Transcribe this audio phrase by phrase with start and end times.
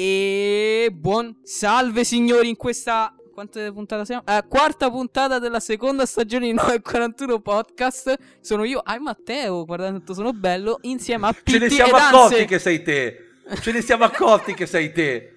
[0.00, 4.22] E buon salve signori in questa quante puntate siamo?
[4.26, 8.16] Eh, quarta puntata della seconda stagione di 941 podcast.
[8.40, 12.34] Sono io, ai Matteo, guardate quanto sono bello, insieme a Pitti Ce ne siamo accorti
[12.34, 12.44] Anse.
[12.44, 13.28] che sei te.
[13.60, 15.32] Ce ne siamo accorti che sei te.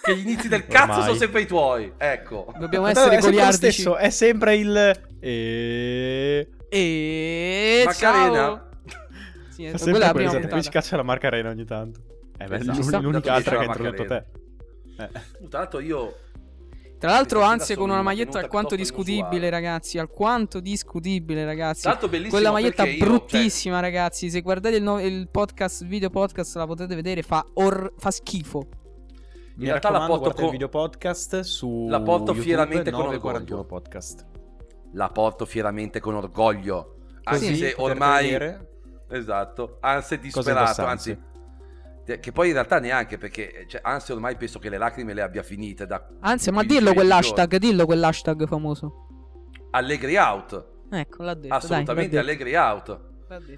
[0.00, 1.04] Che gli inizi del cazzo Ormai.
[1.06, 1.92] sono sempre i tuoi.
[1.98, 2.54] Ecco.
[2.56, 3.72] Dobbiamo Però essere è sempre lo goliardici.
[3.72, 5.00] stesso, è sempre il...
[5.18, 6.48] E...
[6.68, 8.32] E Macarena.
[8.32, 8.68] ciao.
[9.50, 10.62] Sì, Fa quella è la sempre prima quella, poi puntata.
[10.62, 12.00] si caccia la marca arena ogni tanto.
[12.44, 13.00] Eh beh, Esatto.
[13.00, 14.24] l'unica altra che c'era introdotto te.
[14.96, 15.48] Eh.
[15.48, 16.14] Tra l'altro io
[16.98, 19.98] Tra l'altro sera con una maglietta alquanto discutibile, ragazzi.
[19.98, 21.82] Alquanto discutibile, ragazzi.
[21.82, 24.30] Tra l'altro bellissimo Quella maglietta io, cioè, bruttissima, ragazzi.
[24.30, 27.22] Se guardate il, no- il podcast, il video podcast, la potete vedere.
[27.22, 28.66] Fa, or- fa schifo.
[29.56, 33.60] Mi realtà la porto con- il video podcast su La porto YouTube, fieramente con 941
[33.60, 33.64] orgoglio.
[33.64, 34.26] podcast.
[34.92, 36.96] la porto fieramente con orgoglio.
[37.24, 38.68] Anche Così se ormai vedere
[39.10, 41.18] Esatto, cosa disperato, anzi
[42.04, 45.42] che poi in realtà neanche perché cioè, Anse ormai penso che le lacrime le abbia
[45.42, 49.06] finite da Anzi, ma 15, dillo 20 quell'hashtag, dillo quell'hashtag famoso.
[49.70, 50.72] Allegri out.
[50.90, 51.54] Ecco, l'ha detto.
[51.54, 53.00] Assolutamente dai, Allegri out.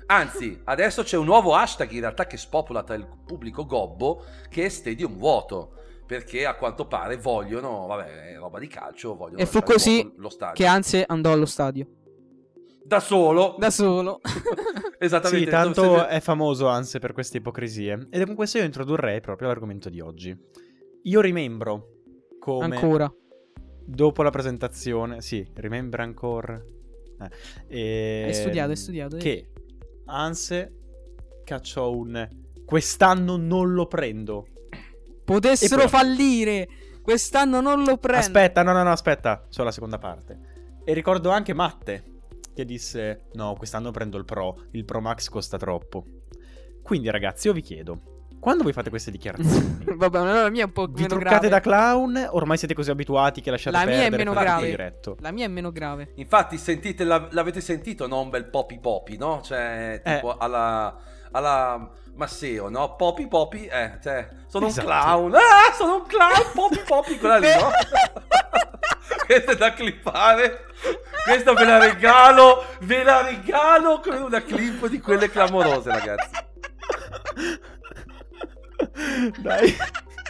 [0.06, 4.64] Anzi, adesso c'è un nuovo hashtag in realtà che spopola tra il pubblico gobbo che
[4.64, 5.72] è Stadium vuoto.
[6.06, 10.54] Perché a quanto pare vogliono, vabbè, roba di calcio, vogliono E fu così lo stadio.
[10.54, 11.88] Che Anse andò allo stadio.
[12.86, 13.56] Da solo.
[13.58, 14.20] Da solo.
[14.98, 15.44] Esattamente.
[15.44, 18.06] Sì, tanto Se- è famoso Anse per queste ipocrisie.
[18.10, 20.36] Ed con questo io introdurrei proprio l'argomento di oggi.
[21.02, 21.88] Io rimembro
[22.38, 23.12] come Ancora.
[23.84, 26.60] dopo la presentazione, sì, rimembra ancora.
[27.68, 29.16] Eh, e- Hai studiato, hai studiato.
[29.16, 29.48] Che
[30.06, 30.72] Anse
[31.44, 32.28] cacciò un
[32.64, 34.46] quest'anno non lo prendo.
[35.24, 36.68] Potessero poi- fallire.
[37.02, 38.20] Quest'anno non lo prendo.
[38.20, 40.38] Aspetta, no, no, no, aspetta, c'ho la seconda parte.
[40.84, 42.14] E ricordo anche Matte
[42.56, 46.04] che disse: No, quest'anno prendo il Pro, il Pro Max costa troppo.
[46.82, 48.00] Quindi, ragazzi, io vi chiedo:
[48.40, 51.48] quando voi fate queste dichiarazioni, Vabbè, ma la mia è un po' vi meno truccate
[51.48, 51.48] grave.
[51.48, 52.28] da clown?
[52.30, 54.66] Ormai siete così abituati che lasciate La mia è perdere meno grave.
[54.66, 55.16] diretto.
[55.20, 56.12] La mia è meno grave.
[56.16, 58.20] Infatti, sentite, la- l'avete sentito, no?
[58.20, 59.40] Un bel popi popi, no?
[59.42, 60.96] Cioè, tipo alla,
[61.32, 62.94] alla Masseo, no?
[62.96, 64.86] Popi popi, eh, cioè, sono Esatto.
[64.88, 65.34] un clown.
[65.34, 67.68] Ah, sono un clown, popi popi, quella lì, no?
[69.26, 70.60] Questa è da clippare.
[71.26, 76.30] Questa ve la regalo, ve la regalo come una clip di quelle clamorose, ragazzi.
[79.38, 79.76] Dai,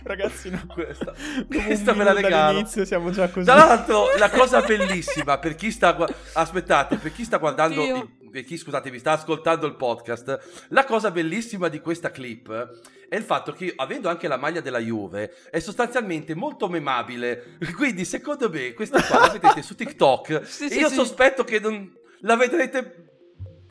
[0.04, 0.62] ragazzi, no.
[0.72, 1.12] Questa,
[1.46, 2.64] questa me la regalo.
[2.66, 3.44] siamo già così.
[3.44, 5.96] Tra l'altro, la cosa bellissima per chi sta
[6.32, 7.96] aspettate, per chi sta guardando Oddio.
[7.96, 12.80] il- per chi scusate, vi sta ascoltando il podcast, la cosa bellissima di questa clip
[13.08, 17.56] è il fatto che avendo anche la maglia della Juve è sostanzialmente molto memabile.
[17.76, 20.94] Quindi, secondo me, questa qua la vedete su TikTok Sì, e sì, io sì.
[20.94, 23.04] sospetto che non la vedrete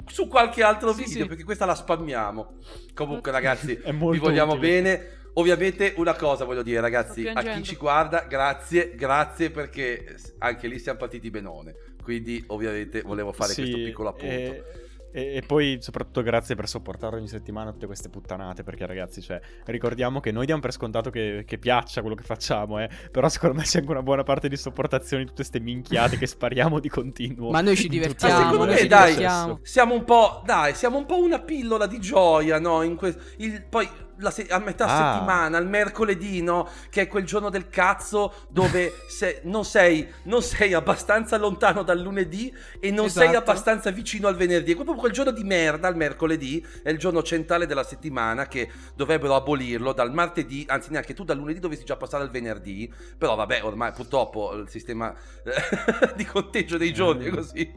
[0.08, 2.58] su qualche altro video perché questa la spammiamo.
[2.94, 4.68] Comunque, ragazzi, vi vogliamo utile.
[4.68, 5.10] bene.
[5.38, 10.80] Ovviamente una cosa voglio dire ragazzi, a chi ci guarda, grazie, grazie perché anche lì
[10.80, 11.76] siamo partiti benone.
[12.06, 14.26] Quindi ovviamente volevo fare Sì, questo piccolo appunto.
[14.32, 14.64] E,
[15.12, 20.20] e- poi soprattutto grazie per sopportare ogni settimana tutte queste puttanate, perché ragazzi, cioè, ricordiamo
[20.20, 23.64] che noi diamo per scontato che, che piaccia quello che facciamo, eh, però secondo me
[23.64, 27.50] c'è anche una buona parte di sopportazione di tutte queste minchiate che spariamo di continuo.
[27.50, 29.60] Ma noi ci divertiamo, secondo noi me, ci dai, divertiamo.
[29.64, 32.84] Siamo un po', dai, siamo un po' una pillola di gioia, no?
[32.84, 33.90] In que- il- poi
[34.30, 35.14] se- a metà Ah.
[35.14, 36.68] settimana, il mercoledì, no?
[36.90, 42.00] Che è quel giorno del cazzo dove se- non, sei, non sei abbastanza lontano dal
[42.00, 43.38] lunedì e non sei Esatto.
[43.40, 44.72] abbastanza vicino al venerdì.
[44.72, 48.70] È proprio quel giorno di merda, il mercoledì, è il giorno centrale della settimana che
[48.96, 53.36] dovrebbero abolirlo dal martedì, anzi neanche tu dal lunedì dovresti già passare al venerdì, però
[53.36, 57.74] vabbè, ormai purtroppo il sistema eh, di conteggio dei giorni è così.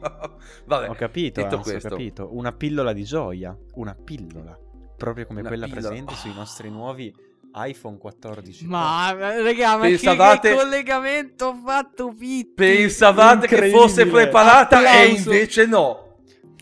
[0.65, 0.89] vabbè.
[0.89, 1.89] Ho capito, detto Anzi, ho questo.
[1.89, 2.35] capito.
[2.35, 4.57] Una pillola di gioia, una pillola,
[4.99, 5.87] proprio come Una quella pillola.
[5.87, 7.11] presente sui nostri nuovi
[7.65, 8.69] iPhone 14 Pro.
[8.77, 12.53] Ma raga, ma che- Pensavate- che, collegamento ho fatto Pitti?
[12.53, 15.31] Pensavate che fosse preparata e Applauso.
[15.31, 16.03] invece no.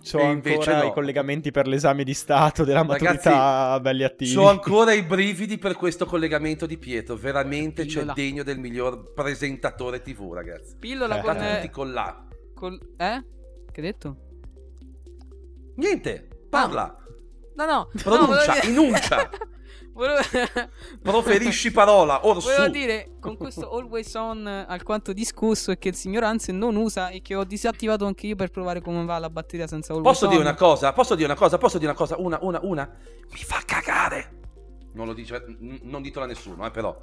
[0.09, 0.83] C'ho E ancora invece no.
[0.85, 4.37] i collegamenti per l'esame di stato della Ragazzi, maturità belli attivi.
[4.37, 7.17] Ho ancora i brividi per questo collegamento di Pietro.
[7.17, 8.13] Veramente c'è Pillola.
[8.13, 10.75] degno del miglior presentatore TV, ragazzi.
[10.79, 11.35] Pillola Eh, con...
[11.35, 11.55] Eh.
[11.55, 12.23] tutti con là.
[12.53, 13.23] col- eh?
[13.69, 14.15] Che hai detto?
[15.75, 16.97] Niente, parla.
[17.57, 17.89] No, no.
[18.03, 19.29] Pronuncia, no, enuncia.
[19.93, 20.21] volevo...
[21.01, 22.69] Proferisci parola, or volevo su.
[22.69, 27.21] dire, con questo always on alquanto discusso e che il signor Hansen non usa e
[27.23, 30.31] che ho disattivato anche io per provare come va la batteria senza always Posso on.
[30.31, 30.93] dire una cosa?
[30.93, 31.57] Posso dire una cosa?
[31.57, 32.15] Posso dire una cosa?
[32.19, 32.95] Una, una, una.
[33.31, 34.35] Mi fa cagare.
[34.93, 36.95] Non lo dice, n- non ditelo a nessuno, eh, però.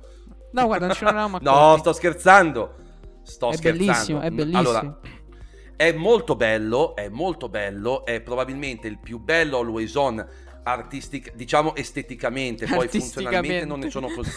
[0.53, 2.75] No, guarda, non ce l'eravamo No, sto scherzando.
[3.23, 3.85] Sto È scherzando.
[3.93, 4.59] bellissimo, è bellissimo.
[4.59, 4.99] Allora,
[5.77, 10.25] è molto bello, è molto bello, è probabilmente il più bello always on
[10.64, 14.31] artistica, diciamo esteticamente, poi funzionalmente non ne sono così.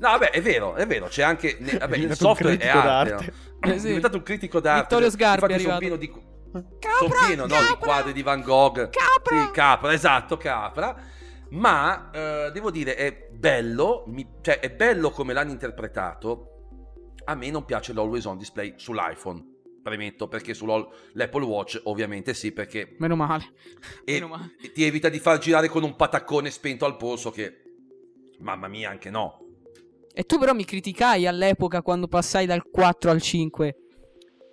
[0.00, 3.10] No, vabbè, è vero, è vero, c'è anche ne- vabbè, È il software è arte.
[3.10, 3.32] d'arte.
[3.60, 3.72] no?
[3.72, 3.84] Eh, sì.
[3.84, 4.80] È diventato un critico d'arte.
[4.82, 5.78] Vittorio Sgarbi è Infatti sono arrivato.
[5.78, 6.30] pieno di
[6.98, 8.88] sono pieno no, di quadri di Van Gogh.
[8.90, 9.44] Capra!
[9.44, 10.96] Sì, Capra, esatto, Capra.
[11.50, 16.48] Ma eh, devo dire, è bello, mi- cioè è bello come l'hanno interpretato.
[17.24, 19.44] A me non piace l'Always On Display sull'iPhone.
[19.82, 23.52] Premetto perché sull'Apple Watch ovviamente sì perché Meno male.
[24.04, 24.54] e Meno male.
[24.72, 27.62] ti evita di far girare con un pataccone spento al polso che
[28.38, 29.40] mamma mia anche no
[30.14, 33.76] E tu però mi criticai all'epoca quando passai dal 4 al 5.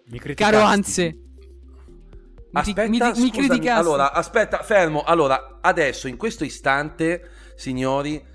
[0.06, 0.52] Mi criticasti.
[0.56, 1.04] Caro Anze.
[2.52, 3.80] Mi, aspetta mi, ti- mi scusami, criticasti.
[3.80, 8.26] allora aspetta fermo allora adesso in questo istante signori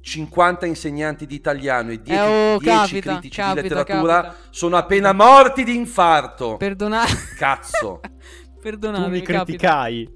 [0.00, 4.42] 50 insegnanti di italiano e 10, Eh, oh, 10 capita, critici capita, di letteratura capita.
[4.50, 7.12] sono appena morti di infarto Perdonate.
[7.36, 8.00] cazzo
[8.60, 9.04] Perdonate.
[9.04, 10.10] Tu mi criticai.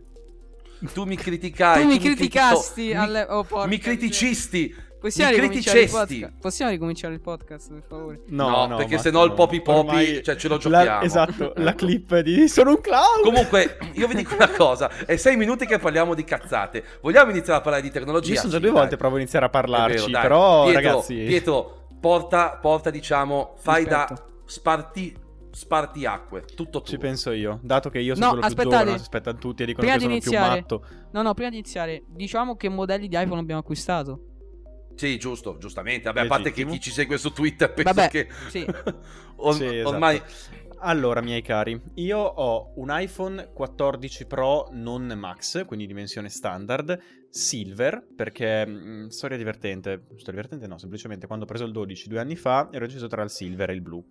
[0.92, 5.36] tu mi criticai Tu mi critico- criticasti mi- alle- oh, porca mi criticisti Possiamo mi
[5.40, 6.18] ricominciare il criticesti.
[6.20, 6.40] podcast?
[6.40, 8.20] Possiamo ricominciare il podcast, per favore?
[8.28, 11.00] No, No, no, perché Massimo, sennò il Poppy Poppy, cioè, ce lo la- giochiamo.
[11.02, 13.22] esatto, la clip di sono un clown.
[13.22, 16.84] Comunque, io vi dico una cosa: è sei minuti che parliamo di cazzate.
[17.00, 18.32] Vogliamo iniziare a parlare di tecnologia?
[18.34, 18.78] Io sono già due dai.
[18.78, 23.84] volte provo a iniziare a parlarci, vero, però Pietro, ragazzi, Pietro, porta, porta diciamo, fai
[23.84, 24.24] da Aspetta.
[24.44, 25.16] sparti,
[25.50, 26.44] spartiacque.
[26.54, 26.90] Tutto tu.
[26.90, 28.84] ci penso io, dato che io sono No, quello più aspettate.
[28.84, 31.08] giovane, aspettano tutti e dicono Prima che di sono iniziare- più matto.
[31.12, 34.20] No, no, prima di iniziare, diciamo che modelli di iPhone abbiamo acquistato.
[34.94, 36.04] Sì, giusto, giustamente.
[36.04, 38.64] Vabbè, a parte che chi ci segue su Twitter penso Vabbè, che sì.
[39.36, 39.88] Or- Sì, esatto.
[39.88, 40.20] ormai
[40.84, 46.98] Allora, miei cari, io ho un iPhone 14 Pro non Max, quindi dimensione standard,
[47.30, 52.18] silver, perché mh, storia divertente, storia divertente no, semplicemente quando ho preso il 12 due
[52.18, 54.04] anni fa ero deciso tra il silver e il blu.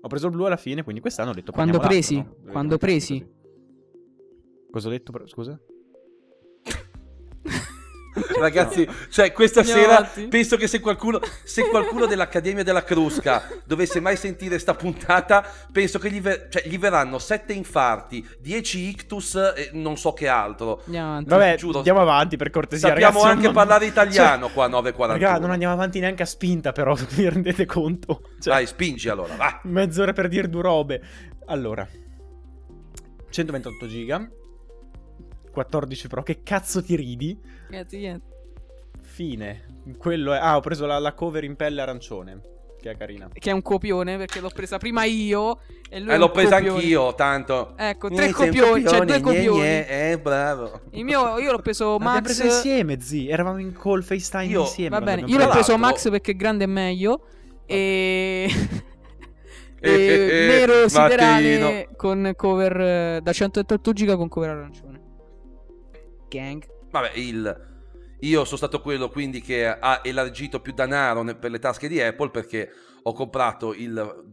[0.00, 2.16] Ho preso il blu alla fine, quindi quest'anno ho detto Quando presi?
[2.16, 2.36] no?
[2.50, 3.26] Quando presi?
[4.70, 5.26] Cosa ho detto?
[5.26, 5.58] Scusa?
[8.40, 10.26] Ragazzi, cioè questa Andiamo sera avanti.
[10.28, 15.98] penso che se qualcuno, se qualcuno dell'Accademia della Crusca dovesse mai sentire sta puntata, penso
[15.98, 20.82] che gli, ver- cioè, gli verranno 7 infarti, 10 ictus e non so che altro.
[20.86, 21.28] Andiamo avanti.
[21.30, 21.76] Vabbè, giuro.
[21.78, 25.06] andiamo avanti per cortesia, Sappiamo ragazzi, anche non- parlare italiano Cioè, qua a 9.41.
[25.06, 28.22] Raga, non andiamo avanti neanche a spinta però, vi rendete conto?
[28.40, 29.54] Cioè, Dai, spingi allora, vai.
[29.64, 31.00] Mezz'ora per dire due robe.
[31.46, 31.86] Allora,
[33.30, 34.28] 128 giga,
[35.66, 37.40] 14 Pro, che cazzo ti ridi?
[37.70, 38.26] Niente, niente.
[39.00, 39.62] Fine.
[39.96, 40.36] Quello è...
[40.38, 42.40] Ah, ho preso la, la cover in pelle arancione,
[42.78, 43.30] che è carina.
[43.32, 46.56] Che è un copione perché l'ho presa prima io e lui Eh, è l'ho presa
[46.56, 46.78] copione.
[46.78, 47.72] anch'io, tanto.
[47.78, 49.60] Ecco, tre copioni, cioè due copioni.
[49.60, 50.80] gne, eh, bravo.
[50.90, 52.22] Il mio, io l'ho preso L'abbiamo Max.
[52.24, 53.28] preso insieme, zi.
[53.28, 54.90] Eravamo in call FaceTime Io- insieme.
[54.90, 57.26] Va bene, io l'ho preso l'altro- Max perché è grande e meglio.
[57.68, 58.48] E.
[59.78, 64.85] E eh, eh, nero siderale con cover eh, da 128 giga con cover arancione.
[66.28, 66.66] Gang.
[66.90, 67.68] Vabbè, il...
[68.20, 72.30] io sono stato quello quindi che ha elargito più denaro per le tasche di Apple
[72.30, 72.70] perché
[73.02, 74.24] ho comprato il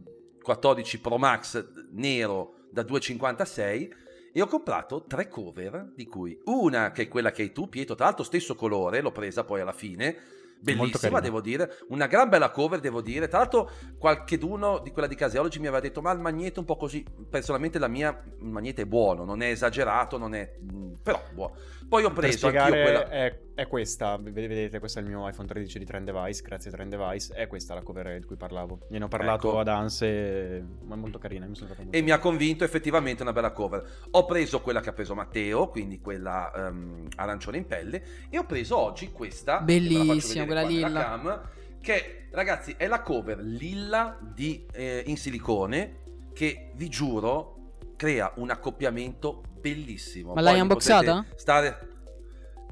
[0.42, 4.02] 14 Pro Max nero da 2,56
[4.36, 7.94] e ho comprato tre cover di cui una che è quella che hai tu Pietro,
[7.94, 10.42] tra l'altro stesso colore, l'ho presa poi alla fine.
[10.58, 11.76] Bellissima, devo dire.
[11.88, 13.28] Una gran bella cover, devo dire.
[13.28, 16.64] Tra l'altro, qualcheduno di quella di Caseology mi aveva detto: Ma il magnete è un
[16.64, 17.04] po' così.
[17.28, 20.56] Personalmente, la mia il magnete è buono, non è esagerato, non è.
[20.60, 21.56] mm, però buono.
[21.88, 23.08] Poi ho preso anch'io spiegare, quella.
[23.08, 26.70] è, è questa, Vede- vedete, questo è il mio iPhone 13 di Trend Device, grazie
[26.70, 28.80] a Trend Device, è questa la cover di cui parlavo.
[28.88, 29.58] Gliene ho parlato Ecco.
[29.58, 33.32] ad Anse, ma è molto carina, mi sono molto E mi ha convinto effettivamente una
[33.32, 33.82] bella cover.
[34.10, 38.44] Ho preso quella che ha preso Matteo, quindi quella ehm, arancione in pelle, e ho
[38.44, 39.60] preso oggi questa.
[39.60, 41.02] Bellissima, quella lilla.
[41.02, 41.48] cam,
[41.80, 48.50] che ragazzi è la cover lilla di, eh, in silicone che vi giuro crea un
[48.50, 50.34] accoppiamento bellissimo.
[50.34, 51.14] Ma l'hai Poi unboxata?
[51.14, 51.88] potete Stare...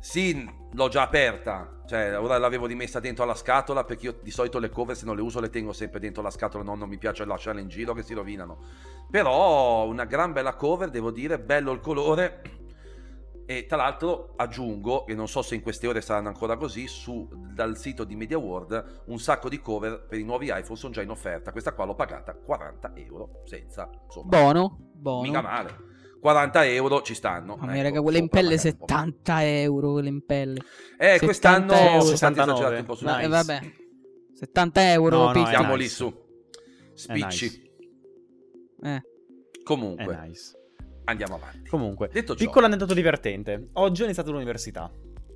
[0.00, 1.80] Sì, l'ho già aperta.
[1.87, 5.14] Cioè, ora l'avevo rimessa dentro alla scatola perché io di solito le cover se non
[5.14, 7.94] le uso le tengo sempre dentro la scatola, no, non mi piace lasciarle in giro
[7.94, 8.58] che si rovinano.
[9.11, 12.42] Però una gran bella cover, devo dire, bello il colore.
[13.46, 17.28] E tra l'altro aggiungo, e non so se in queste ore saranno ancora così, su,
[17.52, 21.02] dal sito di Media World un sacco di cover per i nuovi iPhone sono già
[21.02, 21.52] in offerta.
[21.52, 24.78] Questa qua l'ho pagata 40 euro, senza, insomma, Buono.
[24.94, 25.22] Buono.
[25.22, 25.90] mica male.
[26.22, 27.56] 40 euro ci stanno.
[27.60, 28.86] Mia, ecco, raga, quelle in sopra pelle magari un po'.
[28.86, 29.92] 70 euro.
[29.92, 30.58] Quelle in pelle.
[30.96, 32.00] Eh, 70 quest'anno euro.
[32.04, 32.52] sono stati 69.
[32.52, 33.24] esagerati un po' su No, Nice.
[33.24, 33.60] eh, vabbè.
[34.34, 35.16] 70 euro.
[35.18, 35.76] No, no, Siamo nice.
[35.76, 36.14] lì su.
[36.94, 37.44] Spicci.
[37.46, 37.62] nice.
[38.84, 38.94] Eh.
[38.96, 39.02] È
[39.64, 40.52] Comunque, nice.
[41.04, 41.68] andiamo avanti.
[41.68, 43.70] Comunque, Detto ciò, piccolo aneddoto divertente.
[43.74, 44.90] Oggi ho iniziato l'università.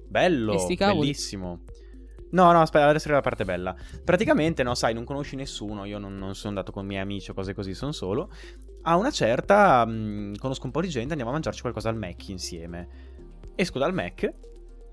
[0.08, 1.14] Bello, sti cavoli.
[2.36, 3.74] No, no, aspetta, adesso arriva la parte bella.
[4.04, 7.34] Praticamente, no, sai, non conosci nessuno, io non, non sono andato con miei amici o
[7.34, 8.30] cose così, sono solo.
[8.82, 12.28] A una certa, mh, conosco un po' di gente, andiamo a mangiarci qualcosa al Mac
[12.28, 12.88] insieme.
[13.54, 14.30] Esco dal Mac,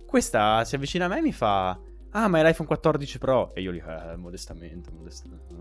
[0.06, 1.78] questa si avvicina a me e mi fa...
[2.12, 3.54] Ah, ma è l'iPhone 14 Pro.
[3.54, 5.54] E io lì, eh, modestamente, modestamente.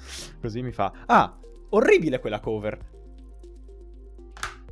[0.40, 0.90] Così mi fa...
[1.04, 1.36] Ah,
[1.70, 2.78] orribile quella cover.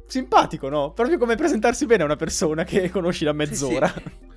[0.07, 0.93] Simpatico, no?
[0.93, 3.87] Proprio come presentarsi bene a una persona che conosci da mezz'ora.
[3.89, 4.33] Sì, sì.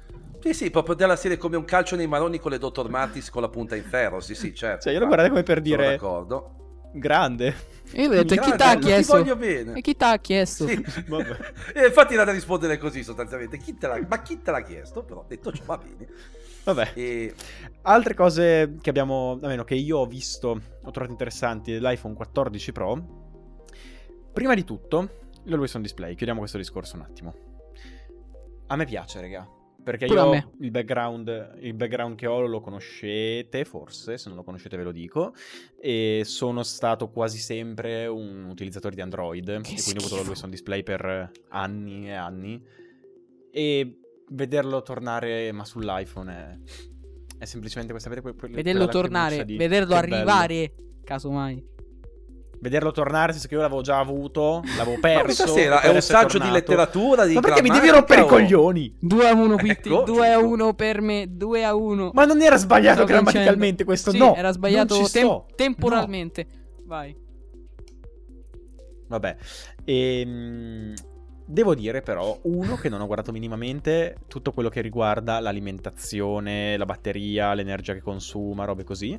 [0.47, 3.41] Sì, sì, proprio della serie come un calcio nei maroni con le Dottor Martis con
[3.41, 4.21] la punta in ferro.
[4.21, 4.83] Sì, sì, certo.
[4.83, 5.83] Cioè, io lo guardate come per dire.
[5.83, 6.51] Sono d'accordo.
[6.93, 7.53] Grande.
[7.95, 9.17] Io ho detto, e chi t'ha Ti chiesto?
[9.17, 9.73] voglio bene.
[9.73, 10.65] E chi t'ha chiesto?
[10.65, 10.81] Sì.
[11.05, 11.37] Vabbè.
[11.73, 13.57] E infatti era da rispondere così sostanzialmente.
[13.57, 13.99] Chi te l'ha...
[14.07, 15.03] Ma chi te l'ha chiesto?
[15.03, 16.07] Però detto ciò va bene.
[16.63, 16.91] Vabbè.
[16.93, 17.33] E...
[17.81, 23.65] Altre cose che abbiamo, almeno che io ho visto, ho trovato interessanti dell'iPhone 14 Pro.
[24.31, 25.09] Prima di tutto,
[25.43, 26.15] l'Always on Display.
[26.15, 27.35] Chiudiamo questo discorso un attimo.
[28.67, 29.55] A me piace, raga.
[29.87, 34.43] Perché Pure io il background, il background che ho lo conoscete, forse, se non lo
[34.43, 35.33] conoscete ve lo dico.
[35.79, 39.47] E sono stato quasi sempre un utilizzatore di Android.
[39.47, 42.61] e quindi ho avuto l'Always on Display per anni e anni.
[43.49, 46.57] E vederlo tornare, ma sull'iPhone è,
[47.37, 48.09] è semplicemente questa.
[48.09, 50.15] Vederlo tornare, di- vederlo che bello.
[50.15, 50.73] arrivare,
[51.05, 51.63] casomai.
[52.59, 55.23] Vederlo tornare, senso che io l'avevo già avuto, l'avevo Ma perso.
[55.23, 58.27] questa sera è un saggio di letteratura, di Ma perché mi devi rompere i o-
[58.27, 58.95] coglioni?
[58.99, 59.89] 2 a 1, Pitti.
[59.89, 60.47] Ecco, 2 a giusto.
[60.53, 61.27] 1 per me.
[61.29, 62.09] 2 a 1.
[62.13, 63.85] Ma non era sbagliato Sto grammaticalmente vincendo.
[63.85, 64.35] questo, Sì, no.
[64.35, 66.47] era sbagliato non ci tem- temporalmente.
[66.85, 67.15] Vai.
[69.07, 69.35] Vabbè.
[69.85, 70.93] Ehm,
[71.45, 76.85] devo dire però, uno, che non ho guardato minimamente tutto quello che riguarda l'alimentazione, la
[76.85, 79.17] batteria, l'energia che consuma, robe così.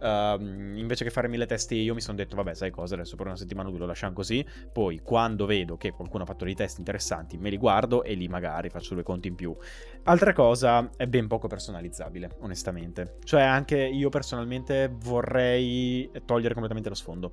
[0.00, 3.26] Ehm, invece che fare mille testi io mi sono detto, vabbè, sai cosa, adesso per
[3.26, 4.44] una settimana o due lo lasciamo così.
[4.72, 8.28] Poi, quando vedo che qualcuno ha fatto dei test interessanti, me li guardo e lì
[8.28, 9.56] magari faccio due conti in più.
[10.04, 13.16] Altra cosa, è ben poco personalizzabile, onestamente.
[13.24, 17.32] Cioè, anche io personalmente vorrei togliere completamente lo sfondo.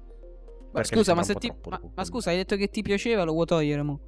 [0.71, 1.51] Ma scusa, ma, se ti...
[1.67, 3.99] ma, ma scusa, hai detto che ti piaceva, lo vuoi togliere, mo?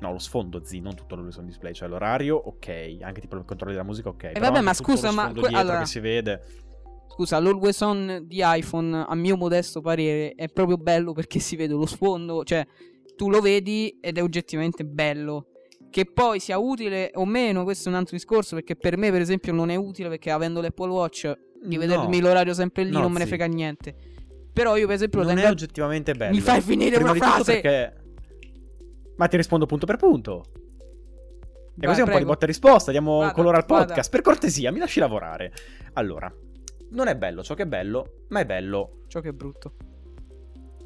[0.00, 1.72] No, lo sfondo, zi, non tutto lo on display.
[1.72, 2.98] Cioè l'orario, ok.
[3.00, 4.24] Anche tipo il controllo della musica, ok.
[4.24, 6.42] Eh, Però vabbè, ma scusa, ma que- dietro allora- che si vede.
[7.08, 11.74] Scusa, l'Always On di iPhone, a mio modesto parere, è proprio bello perché si vede
[11.74, 12.66] lo sfondo, cioè
[13.16, 15.46] tu lo vedi ed è oggettivamente bello.
[15.90, 19.20] Che poi sia utile o meno, questo è un altro discorso, perché per me, per
[19.20, 21.32] esempio, non è utile perché avendo l'Apple Watch
[21.64, 21.80] di No.
[21.80, 23.28] vedermi l'orario sempre lì No, non me ne sì.
[23.28, 23.94] frega niente.
[24.52, 26.34] Però io, per esempio, lo Non tengo è oggettivamente bello.
[26.34, 27.60] Mi fai finire Prima una frase!
[27.60, 27.94] perché...
[29.16, 30.42] Ma ti rispondo punto per punto.
[30.50, 32.26] E Vai, così è un po' di prego.
[32.26, 33.84] botta e risposta, diamo Vada, colore al vada.
[33.86, 34.10] podcast.
[34.10, 35.52] Per cortesia, mi lasci lavorare.
[35.94, 36.32] Allora,
[36.94, 39.74] non è bello ciò che è bello, ma è bello Ciò che è brutto.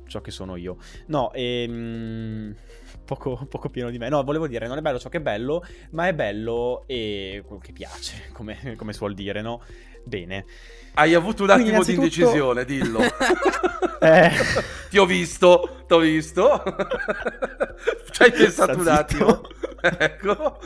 [0.06, 0.76] ciò che sono io.
[1.06, 2.54] No, ehm,
[3.04, 4.08] poco, poco pieno di me.
[4.08, 7.60] No, volevo dire, non è bello ciò che è bello, ma è bello e quello
[7.60, 9.62] che piace, come, come si vuol dire, no?
[10.04, 10.44] Bene.
[10.94, 13.00] Hai avuto un attimo di innanzitutto- indecisione, dillo.
[14.00, 14.30] Eh.
[14.90, 16.62] Ti ho visto, ti ho visto.
[18.12, 19.26] Ci hai pensato Sta un zitto.
[19.26, 19.40] attimo.
[19.98, 20.58] ecco.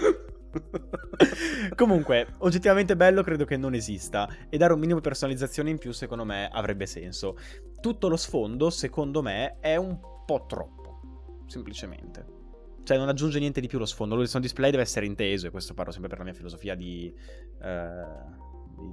[1.74, 5.92] Comunque, oggettivamente bello credo che non esista e dare un minimo di personalizzazione in più
[5.92, 7.36] secondo me avrebbe senso.
[7.80, 12.40] Tutto lo sfondo secondo me è un po' troppo, semplicemente.
[12.84, 15.72] Cioè non aggiunge niente di più lo sfondo, l'horizon display deve essere inteso e questo
[15.72, 17.14] parlo sempre per la mia filosofia di,
[17.62, 18.04] eh,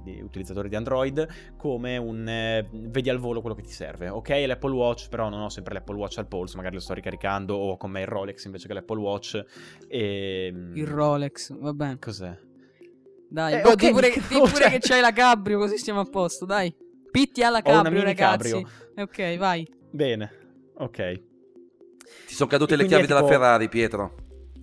[0.02, 4.08] di- di utilizzatore di Android come un eh, vedi al volo quello che ti serve.
[4.08, 7.54] Ok, l'Apple Watch, però non ho sempre l'Apple Watch al polso, magari lo sto ricaricando
[7.56, 9.44] o ho con me il Rolex invece che l'Apple Watch
[9.88, 11.98] e Il Rolex, va bene.
[11.98, 12.36] Cos'è?
[13.28, 16.00] Dai, Eh, boh, ok, di pure, di pure cioè- che c'hai la cabrio, così stiamo
[16.00, 16.74] a posto, dai.
[17.10, 18.50] Pitti alla Ho una cabrio, mini ragazzi.
[18.50, 18.68] cabrio.
[18.96, 19.68] Ok, vai.
[19.90, 20.30] Bene,
[20.74, 21.20] ok.
[22.26, 24.14] Ti sono cadute E le chiavi è della tipo- Ferrari, Pietro.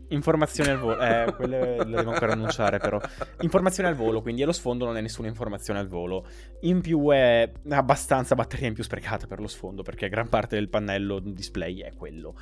[0.10, 1.00] Informazioni al volo.
[1.00, 3.00] Eh, quelle le devo ancora annunciare, però.
[3.42, 6.26] Informazioni al volo, quindi e lo sfondo non è nessuna informazione al volo.
[6.62, 10.70] In più è abbastanza batteria in più sprecata per lo sfondo, perché gran parte del
[10.70, 12.36] pannello display è quello.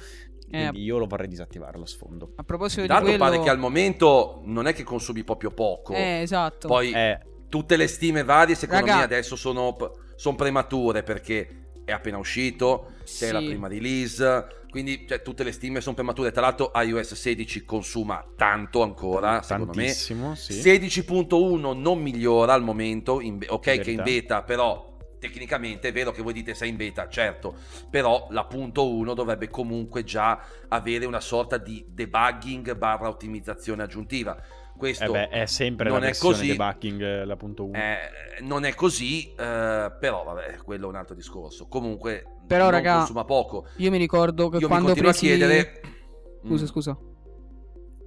[0.48, 2.34] Quindi io lo vorrei disattivare lo sfondo.
[2.36, 3.17] A proposito di quello...
[3.17, 5.93] pare che al momento non è che consumi proprio poco.
[5.93, 6.67] Eh, esatto.
[6.67, 7.19] Poi Eh,
[7.50, 8.98] tutte le stime varie, secondo Raga.
[9.00, 9.75] me, adesso sono,
[10.15, 13.31] sono premature perché è appena uscito, c'è Sì.
[13.31, 16.31] la prima release, quindi cioè, tutte le stime sono premature.
[16.31, 19.85] Tra l'altro iOS 16 consuma tanto ancora, secondo me.
[19.85, 20.53] tantissimo, sì.
[20.53, 26.11] 16.1 non migliora al momento, in ok che è in beta, però tecnicamente è vero
[26.11, 27.55] che voi dite sei in beta, certo,
[27.89, 34.37] però la punto 1 dovrebbe comunque già avere una sorta di debugging barra ottimizzazione aggiuntiva.
[34.77, 36.48] Questo Eh beh, è sempre non la è così.
[36.48, 37.77] debugging eh, la punto 1.
[37.77, 37.98] eh,
[38.41, 41.67] non è così, eh, però vabbè, quello è un altro discorso.
[41.67, 43.67] Comunque, Però, raga, consuma poco.
[43.77, 45.25] Io mi ricordo che Io mi quando continuo presi...
[45.25, 45.82] a chiedere...
[46.46, 46.67] Scusa, Mm.
[46.67, 46.98] scusa.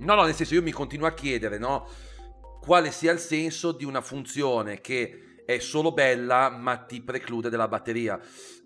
[0.00, 1.88] No, no, nel senso io mi continuo a chiedere, no?
[2.60, 7.66] Quale sia il senso di una funzione che è solo bella ma ti preclude della
[7.66, 8.20] batteria.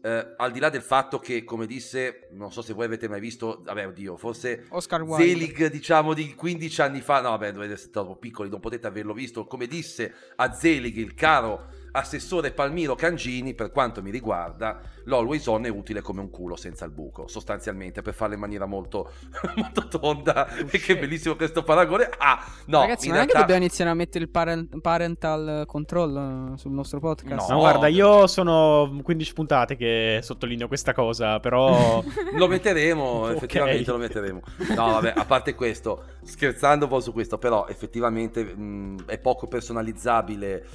[0.05, 3.21] Eh, al di là del fatto che, come disse, non so se voi avete mai
[3.21, 5.25] visto, vabbè oddio, forse Oscar Wilde.
[5.25, 9.15] Zelig diciamo di 15 anni fa, no vabbè dovete essere troppo piccoli, non potete averlo
[9.15, 15.47] visto, come disse a Zelig il caro assessore Palmiro Cangini, per quanto mi riguarda, l'Always
[15.47, 19.11] On è utile come un culo senza il buco, sostanzialmente, per farlo in maniera molto,
[19.57, 20.49] molto tonda.
[20.55, 22.09] E che bellissimo questo paragone.
[22.19, 26.55] Ah, no, Ragazzi, non è che realtà- dobbiamo iniziare a mettere il parent- parental control
[26.57, 27.49] sul nostro podcast?
[27.49, 27.61] No, No.
[27.61, 32.03] guarda, io sono 15 puntate che sottolineo questa cosa, però...
[32.35, 34.41] Lo metteremo, effettivamente lo metteremo.
[34.75, 39.47] No, vabbè, a parte questo, scherzando un po' su questo, però effettivamente mh, è poco
[39.47, 40.67] personalizzabile,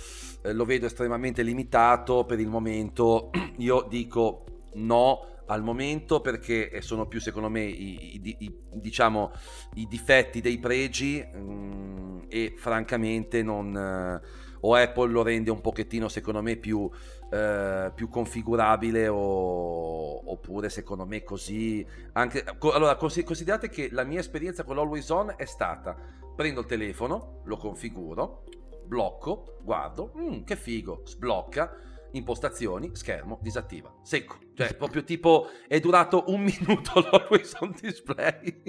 [0.53, 3.29] lo vedo estremamente limitato per il momento.
[3.57, 9.31] Io dico no al momento perché eh, sono più secondo me i, i- i- diciamo
[9.75, 14.21] i difetti dei pregi mh, e francamente non eh,
[14.59, 16.89] o Apple lo rende un pochettino secondo me più
[17.31, 24.03] eh, più configurabile o- oppure secondo me così anche co- allora consi- considerate che la
[24.03, 25.95] mia esperienza con l'Always On è stata
[26.35, 28.43] prendo il telefono lo configuro
[28.87, 31.75] blocco guardo mm, che figo sblocca
[32.11, 38.63] impostazioni schermo disattiva secco cioè proprio tipo è durato un minuto l'Always On display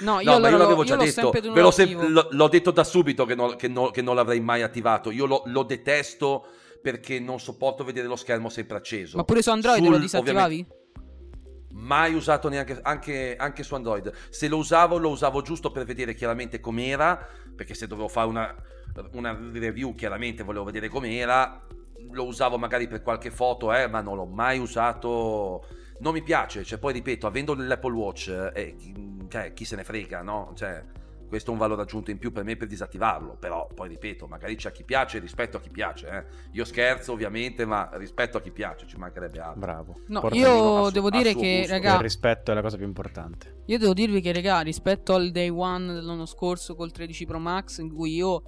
[0.00, 2.48] No, io, No, allora io l'avevo io già l'ho detto, l'ho, tenuto sem- l'ho- l'ho
[2.48, 5.10] detto da subito che non, che non- che non l'avrei mai attivato.
[5.10, 6.46] Io lo, lo detesto
[6.80, 9.16] perché non sopporto vedere lo schermo sempre acceso.
[9.18, 10.66] Ma pure su Android Sul- lo disattivavi?
[11.72, 14.10] Mai usato neanche anche, anche su Android.
[14.30, 17.24] Se lo usavo, lo usavo giusto per vedere chiaramente com'era.
[17.54, 18.54] Perché se dovevo fare una,
[19.12, 21.64] una review, chiaramente volevo vedere com'era.
[22.12, 25.64] Lo usavo magari per qualche foto, eh, ma non l'ho mai usato.
[26.00, 26.62] Non mi piace.
[26.64, 28.94] Cioè, poi ripeto, avendo l'Apple Watch, eh, chi,
[29.28, 30.52] cioè, chi se ne frega, no?
[30.54, 30.84] Cioè,
[31.26, 33.36] questo è un valore aggiunto in più per me per disattivarlo.
[33.40, 36.06] Però, poi ripeto, magari c'è a chi piace rispetto a chi piace.
[36.08, 36.24] eh.
[36.52, 39.58] Io scherzo, ovviamente, ma rispetto a chi piace, ci mancherebbe altro.
[39.60, 40.00] Bravo.
[40.08, 41.72] No, io su- devo dire che, gusto.
[41.72, 43.62] raga, Il rispetto è la cosa più importante.
[43.66, 47.78] Io devo dirvi che, raga, rispetto al day one dell'anno scorso col 13 Pro Max,
[47.78, 48.42] in cui io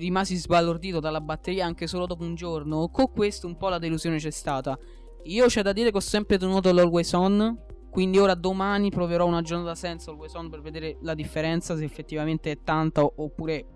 [0.00, 4.16] rimasi sbalordito dalla batteria anche solo dopo un giorno, con questo un po' la delusione
[4.16, 4.76] c'è stata.
[5.24, 7.58] Io c'è da dire che ho sempre tenuto l'Always On,
[7.90, 12.50] quindi ora domani proverò una giornata senza Always On per vedere la differenza, se effettivamente
[12.50, 13.66] è tanta oppure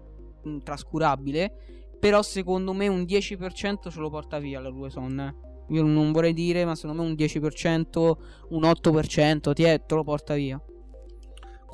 [0.42, 1.52] mh, trascurabile.
[2.00, 5.36] Però secondo me un 10% ce lo porta via l'Always On.
[5.68, 8.16] Io non vorrei dire, ma secondo me un 10%,
[8.50, 10.60] un 8%, ti è, te lo porta via.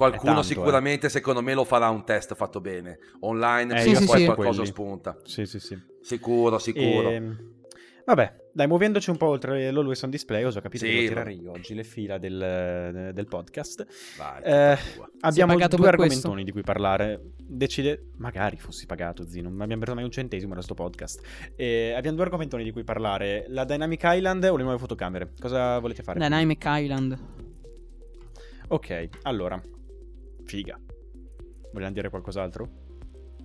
[0.08, 2.98] Qualcuno tanto, sicuramente, secondo me, lo farà un test fatto bene.
[3.20, 4.24] Online, Eh, Sì, sì, poi sì.
[4.24, 4.66] qualcosa Quelli.
[4.66, 5.16] spunta.
[5.24, 5.78] Sì, sì, sì.
[6.00, 7.10] Sicuro, sicuro.
[7.10, 7.38] Ehm,
[8.06, 11.08] vabbè, dai, muovendoci un po' oltre l'Always on Display, ho già capito Sì, che devo
[11.08, 13.86] tirare io oggi le fila del, del podcast.
[14.16, 14.78] Vai, Eh,
[15.20, 16.34] abbiamo due argomentoni questo?
[16.44, 17.20] di cui parlare.
[17.36, 21.20] Decide, magari fossi pagato, Zino, non abbiamo preso mai un centesimo da sto podcast.
[21.56, 25.32] Eh, abbiamo due argomentoni di cui parlare: la Dynamic Island o le nuove fotocamere.
[25.38, 26.18] Cosa volete fare?
[26.18, 27.18] Dynamic Island.
[28.68, 29.60] Ok, allora,
[30.50, 30.76] figa.
[31.72, 32.68] Vogliamo dire qualcos'altro?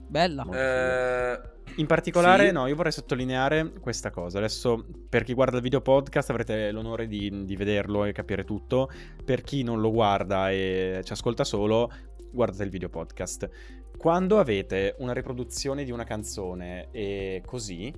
[0.07, 0.43] Bella.
[0.51, 2.53] Eh, In particolare, Sì.
[2.53, 4.37] no, io vorrei sottolineare questa cosa.
[4.37, 8.89] Adesso, per chi guarda il video podcast, avrete l'onore di, di vederlo e capire tutto.
[9.23, 11.91] Per chi non lo guarda e ci ascolta solo,
[12.31, 13.49] guardate il video podcast.
[13.97, 17.91] Quando avete una riproduzione di una canzone e così,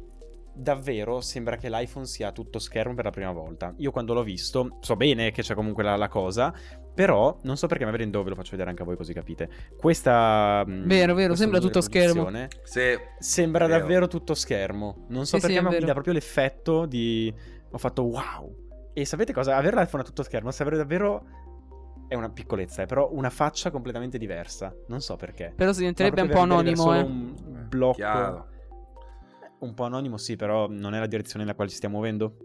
[0.57, 3.73] davvero sembra che l'iPhone sia tutto schermo per la prima volta.
[3.77, 6.53] Io quando l'ho visto, so bene che c'è comunque la, la cosa,
[6.93, 9.49] però non so perché, ma vedendo ve lo faccio vedere anche a voi così capite.
[9.77, 10.63] Questa...
[10.65, 12.29] mh, Vero, vero, questa sembra tutto schermo.
[12.63, 13.79] se Sembra Vero.
[13.79, 15.05] davvero tutto schermo.
[15.09, 17.33] Non so Sì, sì, perché, è ma mi dà proprio l'effetto di.
[17.71, 18.65] Ho fatto wow.
[18.93, 19.55] E sapete cosa?
[19.55, 21.23] Avere l'iPhone a tutto schermo sembra davvero.
[22.07, 24.73] È una piccolezza, è però una faccia completamente diversa.
[24.87, 25.53] Non so perché.
[25.55, 27.03] Però si diventerebbe un po' anonimo, solo eh.
[27.03, 27.95] un blocco.
[27.95, 28.47] chiaro.
[29.59, 32.35] Un po' anonimo, sì, però non è la direzione nella quale ci stiamo muovendo.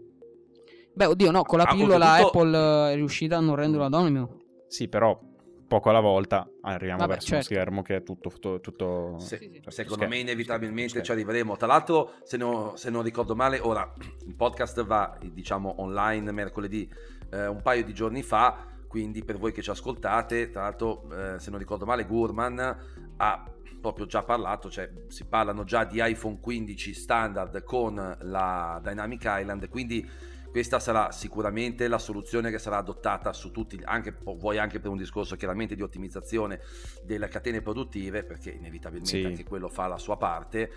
[0.95, 2.57] Beh, oddio, no, con la Ah, pillola oltretutto- Apple
[2.89, 4.37] eh, è riuscita a non renderlo anonimo.
[4.67, 5.19] Sì, però
[5.67, 7.47] poco alla volta arriviamo Vabbè, verso certo.
[7.51, 8.29] uno schermo che è tutto.
[8.29, 9.51] tutto, tutto- Se- Sì, sì.
[9.55, 11.05] tutto secondo schermo, me inevitabilmente schermo.
[11.05, 11.55] ci arriveremo.
[11.57, 13.91] Tra l'altro, se, no- se non ricordo male, ora
[14.25, 16.87] il podcast va diciamo online mercoledì
[17.31, 18.67] eh, un paio di giorni fa.
[18.87, 22.77] Quindi per voi che ci ascoltate, tra l'altro, eh, se non ricordo male, Gurman
[23.17, 23.52] ha
[23.83, 29.67] proprio già parlato, cioè si parlano già di iPhone 15 standard con la Dynamic Island,
[29.67, 30.09] quindi
[30.49, 34.97] questa sarà sicuramente la soluzione che sarà adottata su tutti, anche, vuoi anche per un
[34.97, 36.61] discorso chiaramente di ottimizzazione
[37.03, 39.25] delle catene produttive, perché inevitabilmente Sì.
[39.25, 40.69] anche quello fa la sua parte,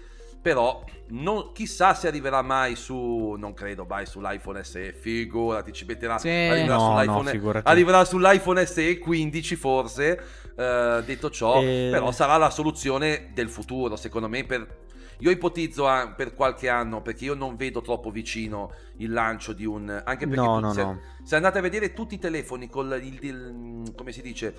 [0.43, 6.19] però non- chissà se arriverà mai su, non credo, vai sull'iPhone SE, figurati, ci metterà,
[6.19, 6.29] Sì.
[6.29, 7.69] arriverà, No, no, sull'iPhone, figurati.
[7.69, 10.21] arriverà sull'iPhone SE 15 forse,
[10.57, 14.85] eh, detto ciò, E- però sarà la soluzione del futuro, secondo me, per
[15.21, 19.65] Io ipotizzo ah, per qualche anno, perché io non vedo troppo vicino il lancio di
[19.65, 20.03] un...
[20.05, 21.01] Anche perché No, no, se, no.
[21.23, 24.55] se andate a vedere tutti i telefoni con, il- il- come si dice,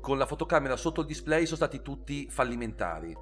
[0.00, 3.16] con la fotocamera sotto il display sono stati tutti fallimentari.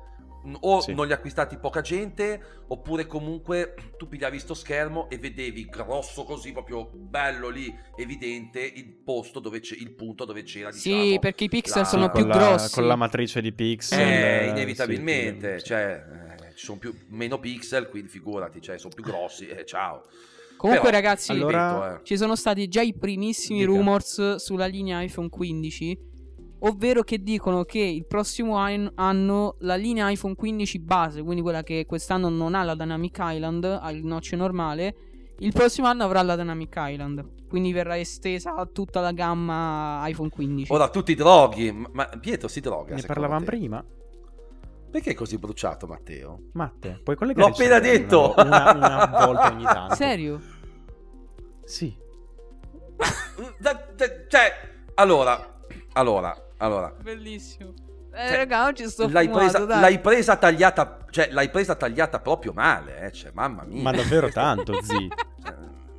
[0.61, 0.94] O Sì.
[0.94, 6.24] non li ha acquistati poca gente, oppure comunque tu pigliavi sto schermo e vedevi grosso
[6.24, 11.18] così, proprio bello lì, evidente, il posto dove c'è, il punto dove c'era, Sì, diciamo,
[11.18, 12.74] perché i pixel la- sono Sì, più la, grossi.
[12.74, 13.98] Con la matrice di pixel.
[14.00, 16.05] Eh, eh, inevitabilmente, sì, cioè,
[16.48, 20.03] eh, ci sono più, meno pixel, quindi figurati, cioè, sono più grossi, eh, ciao.
[20.57, 22.05] Comunque, Però, ragazzi, allora- ripeto, eh.
[22.05, 23.70] ci sono stati già i primissimi Dica.
[23.70, 26.09] rumors sulla linea iPhone 15.
[26.62, 31.62] Ovvero che dicono che il prossimo an- anno la linea iPhone 15 base, quindi quella
[31.62, 34.94] che quest'anno non ha la Dynamic Island, ha il notch normale,
[35.38, 37.38] il prossimo anno avrà la Dynamic Island.
[37.49, 40.70] Quindi verrà estesa a tutta la gamma iPhone 15.
[40.73, 42.94] Ora tu ti droghi, ma- Pietro si droga.
[42.94, 43.44] Ne parlavamo te?
[43.46, 43.85] prima.
[44.90, 46.42] Perché è così bruciato, Matteo?
[46.53, 48.35] Matte, puoi collegare L'ho appena detto!
[48.37, 49.94] Una, una volta ogni tanto.
[49.94, 50.40] Serio?
[51.64, 51.96] Sì.
[53.59, 54.53] Da- da- cioè,
[54.94, 55.61] allora,
[55.92, 56.94] allora, allora.
[57.03, 57.75] Bellissimo.
[58.12, 59.81] Eh, Cioè, raga, oggi sto L'hai fumato, presa, dai.
[59.81, 63.83] l'hai presa tagliata, cioè, l'hai presa tagliata proprio male, eh, cioè, mamma mia.
[63.83, 65.09] Ma davvero tanto, zi.
[65.44, 65.55] Cioè,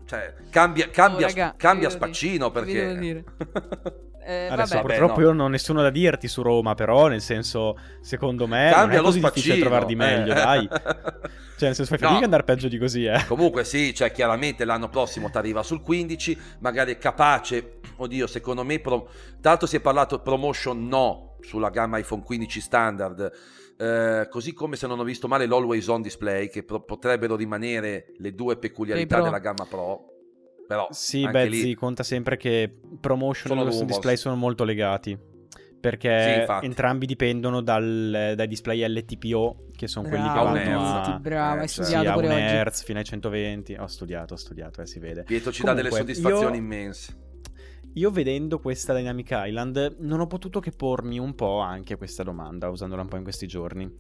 [0.06, 4.11] cioè, cambia, cambia, Oh, raga, cambia spaccino dire, vi perché...
[4.23, 5.25] Eh, Adesso vabbè, purtroppo no.
[5.25, 8.97] io non ho nessuno da dirti su Roma, però nel senso, secondo me non Cambia
[8.97, 9.65] è lo così difficile spaccino.
[9.69, 10.36] trovar di meglio, eh.
[10.36, 10.69] dai.
[11.62, 12.07] Cioè, nel senso, fai No.
[12.07, 13.23] fatica ad andare peggio di così, eh.
[13.27, 18.63] Comunque sì, cioè chiaramente l'anno prossimo ti arriva sul 15, magari è capace, oddio secondo
[18.63, 19.07] me, pro-
[19.41, 23.31] tanto si è parlato promotion no sulla gamma iPhone 15 standard,
[23.77, 28.13] eh, così come se non ho visto male l'Always On Display, che pro- potrebbero rimanere
[28.17, 30.11] le due peculiarità della gamma Pro,
[30.71, 33.86] però Sì, anche beh, lì- zi, conta sempre che promotion Sono e rumors.
[33.86, 35.10] display sono molto legati.
[35.12, 36.65] Sì, Perché infatti.
[36.65, 41.07] entrambi dipendono dal- dai display LTPO, che sono quelli che vanno hertz.
[41.10, 42.69] a, bravo, Eh, hai sì, studiato a un pure oggi.
[42.69, 43.73] Hz fino ai 120.
[43.73, 45.23] Ho studiato, ho studiato, eh, si vede.
[45.23, 47.17] Pietro ci dà delle Comunque, soddisfazioni io- immense.
[47.95, 52.69] Io vedendo questa Dynamic Island non ho potuto che pormi un po' anche questa domanda,
[52.69, 53.91] usandola un po' in questi giorni.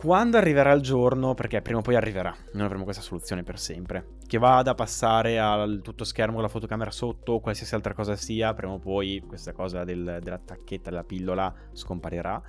[0.00, 4.16] Quando arriverà il giorno, perché prima o poi arriverà, non avremo questa soluzione per sempre,
[4.26, 8.16] che vada a passare al tutto schermo con la fotocamera sotto o qualsiasi altra cosa
[8.16, 12.42] sia, prima o poi questa cosa del- della tacchetta, della pillola scomparirà.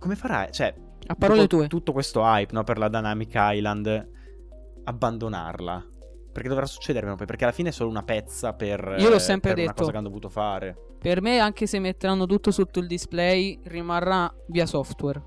[0.00, 0.50] Come farai?
[0.50, 0.74] Cioè,
[1.06, 1.68] A parole dopo tue.
[1.68, 4.10] Tutto questo hype no, per la Dynamic Island,
[4.82, 5.86] abbandonarla.
[6.34, 9.08] Perché dovrà succedere prima o poi, perché alla fine è solo una pezza per, Io
[9.08, 9.78] l'ho eh, sempre per una detto.
[9.78, 10.76] cosa che hanno dovuto fare.
[10.98, 15.22] Per me, anche se metteranno tutto sotto il display, rimarrà via software.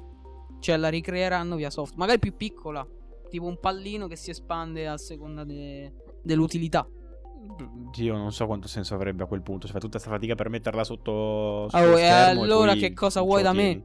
[0.59, 1.97] Cioè, la ricreeranno via software.
[1.99, 2.85] Magari più piccola.
[3.29, 6.85] Tipo un pallino che si espande a seconda de- dell'utilità.
[7.95, 9.65] Io non so quanto senso avrebbe a quel punto.
[9.65, 12.93] Si fa tutta questa fatica per metterla sotto, sotto Oh, e schermo allora poi che
[12.93, 13.83] cosa vuoi da me?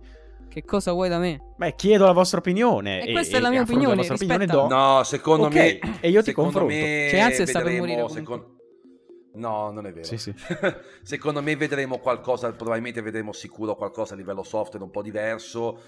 [0.52, 1.54] Che cosa vuoi da me?
[1.56, 3.02] Beh, chiedo la vostra opinione.
[3.06, 4.34] E questa è la mia opinione, vostra rispetta.
[4.58, 5.78] opinione No, secondo Ok, me...
[6.00, 6.74] e io ti secondo confronto.
[6.74, 8.14] me Cioè, anzi, sta per morire comunque.
[8.20, 8.60] secon-
[9.34, 10.04] No, non è vero.
[10.04, 10.34] Sì, sì.
[11.02, 15.80] Secondo me vedremo qualcosa, probabilmente vedremo sicuro qualcosa a livello software un po' diverso,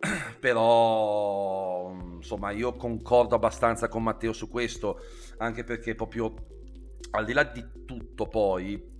[0.40, 4.98] però insomma io concordo abbastanza con Matteo su questo,
[5.36, 6.34] anche perché proprio
[7.12, 8.96] al di là di tutto poi,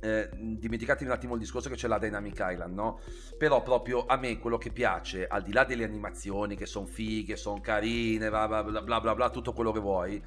[0.00, 3.00] eh, dimenticatevi un attimo il discorso che c'è la Dynamic Island, no?
[3.36, 7.36] Però proprio a me quello che piace, al di là delle animazioni che sono fighe,
[7.36, 10.22] sono carine, bla bla bla bla bla, bla, tutto quello che vuoi,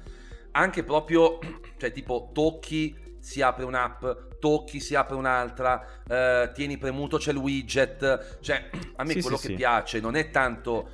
[0.52, 1.38] anche proprio,
[1.76, 4.04] cioè tipo tocchi, si apre un'app,
[4.38, 9.36] tocchi, si apre un'altra, eh, tieni premuto, c'è il widget, cioè a me Sì, quello
[9.36, 9.54] sì, che sì.
[9.54, 10.90] piace non è tanto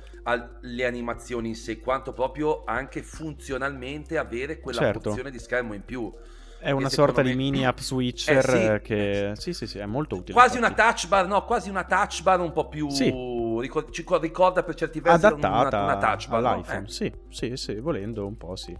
[0.61, 4.99] le animazioni in sé, quanto proprio anche funzionalmente avere quella Certo.
[4.99, 6.13] porzione di schermo in più.
[6.61, 8.65] È una sorta di me- mini app switcher Eh, sì.
[8.65, 9.31] eh, che...
[9.33, 10.33] Sì, sì, sì, è molto utile.
[10.33, 10.89] Quasi una infatti.
[10.89, 12.87] touch bar, no, quasi una touch bar un po' più...
[12.89, 13.11] Sì.
[13.59, 16.49] ricorda per certi versi adattata una, una touch bar, no?
[16.49, 16.85] all'iPhone.
[16.85, 16.89] Eh.
[16.89, 18.77] Sì, sì, sì, volendo un po', sì.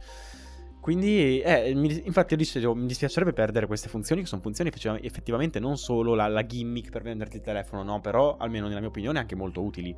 [0.80, 5.00] Quindi, eh, mi- infatti, io dicevo, mi dispiacerebbe perdere queste funzioni, che sono funzioni effettiva-
[5.00, 8.90] effettivamente non solo la, la gimmick per venderti il telefono, no, però, almeno nella mia
[8.90, 9.96] opinione, anche molto utili.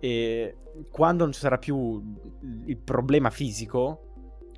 [0.00, 0.56] E
[0.90, 2.02] quando non ci sarà più
[2.66, 4.08] il problema fisico,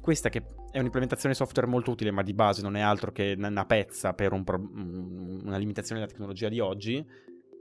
[0.00, 0.42] questa che
[0.76, 4.32] è un'implementazione software molto utile, ma di base non è altro che una pezza per
[4.32, 7.02] un pro- una limitazione della tecnologia di oggi,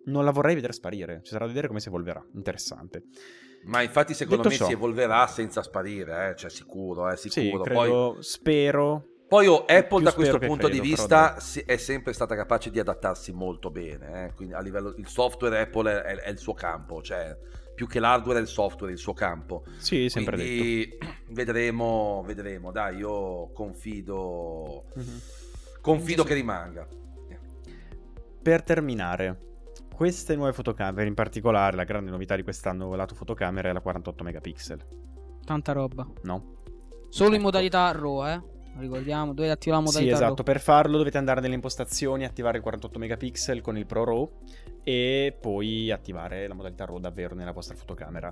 [0.07, 1.21] non la vorrei vedere sparire.
[1.23, 2.21] Ci sarà da vedere come si evolverà.
[2.33, 3.03] Interessante.
[3.63, 7.29] Ma infatti secondo Detto me ciò- si evolverà senza sparire, eh, cioè sicuro, eh, Sì,
[7.29, 7.63] sicuro.
[7.63, 9.05] Poi, credo, spero.
[9.29, 12.69] poi oh, Apple da questo punto di credo, però vista si- è sempre stata capace
[12.69, 16.53] di adattarsi molto bene, eh, quindi a livello il software Apple è, è il suo
[16.53, 17.33] campo, cioè
[17.75, 19.63] più che l'hardware è il software, il suo campo.
[19.77, 20.49] Sì, sempre detto.
[20.61, 20.97] Quindi
[21.29, 25.19] vedremo, vedremo, dai, io confido Mhm.
[25.81, 26.33] confido Sì, sì.
[26.33, 26.87] che rimanga.
[28.41, 29.39] Per terminare,
[29.95, 34.23] queste nuove fotocamere, in particolare la grande novità di quest'anno lato fotocamera è la 48
[34.23, 34.79] megapixel,
[35.43, 36.07] Tanta roba.
[36.23, 36.53] no?
[37.09, 37.43] Solo in Ecco.
[37.43, 38.41] modalità RAW, eh.
[38.77, 40.43] Ricordiamo, dovete attivare la Sì, modalità esatto, RAW.
[40.45, 44.31] per farlo dovete andare nelle impostazioni, attivare il 48 megapixel con il Pro RAW
[44.85, 48.31] e poi attivare la modalità RAW davvero nella vostra fotocamera.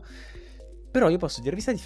[0.92, 1.82] Però io posso dirvi stai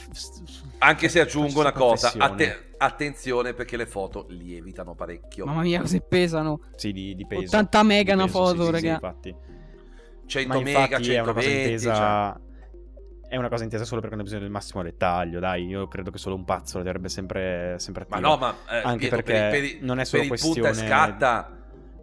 [0.80, 5.46] Anche se aggiungo una cosa, atte- attenzione perché le foto lievitano parecchio.
[5.46, 6.60] Mamma mia, se pesano.
[6.76, 7.56] Sì, di, di peso.
[7.56, 8.94] 80 mega Di una peso, sì, foto, sì, sì, raga.
[8.96, 9.36] infatti.
[10.26, 11.96] 100 Ma mega, infatti è una cosa 120, intesa.
[11.96, 12.46] cioè.
[13.30, 15.40] È una cosa intesa solo perché hanno bisogno del massimo dettaglio.
[15.40, 18.30] Dai, io credo che solo un pazzo la darebbe sempre, sempre Ma attiva.
[18.32, 20.40] no, ma eh, Anche Pietro, perché per, il- per il- non è solo per il
[20.40, 21.52] punta e questione- scatta.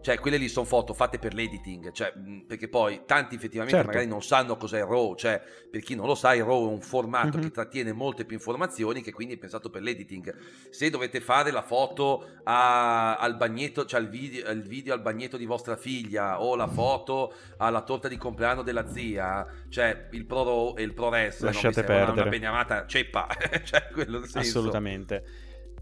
[0.05, 2.13] Cioè, quelle lì sono foto fatte per l'editing, cioè,
[2.47, 3.91] perché poi tanti effettivamente Certo.
[3.91, 5.41] magari non sanno cos'è il RAW, cioè,
[5.71, 7.43] per chi non lo sa, il RAW è un formato Mhm.
[7.45, 10.37] che trattiene molte più informazioni, che quindi è pensato per l'editing.
[10.69, 15.39] Se dovete fare la foto a- al bagnetto, cioè il video, il video al bagnetto
[15.39, 20.45] di vostra figlia, o la foto alla torta di compleanno della zia, cioè, il Pro
[20.45, 22.29] RAW e il ProRes non mi Lasciate sembra una perdere.
[22.29, 23.27] beniamata ceppa,
[23.65, 24.23] cioè, quello.
[24.35, 25.25] Assolutamente.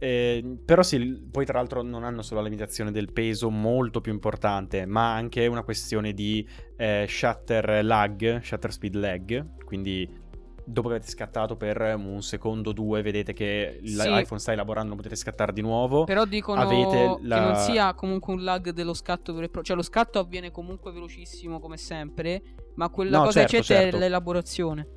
[0.05, 4.11] Eh, però sì, poi tra l'altro non hanno solo la limitazione del peso molto più
[4.13, 6.45] importante, ma anche una questione di
[6.77, 10.21] eh, shutter lag, shutter speed lag, quindi
[10.65, 13.95] dopo che avete scattato per un secondo o due vedete che Sì.
[13.97, 16.03] l'iPhone sta elaborando, non potete scattare di nuovo.
[16.03, 19.63] Però dicono Avete la- che non sia comunque un lag dello scatto vero e proprio.
[19.63, 22.43] Cioè, lo scatto avviene comunque velocissimo come sempre.
[22.75, 23.97] Ma quella No, cosa certo, che c'è certo.
[23.97, 24.89] è l'elaborazione.